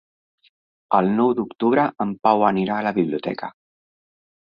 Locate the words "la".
2.91-2.97